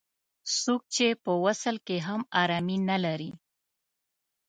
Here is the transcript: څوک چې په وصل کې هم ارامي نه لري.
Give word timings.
څوک 0.61 0.81
چې 0.95 1.07
په 1.23 1.31
وصل 1.45 1.75
کې 1.87 1.97
هم 2.07 2.21
ارامي 2.41 2.77
نه 2.89 2.97
لري. 3.05 3.31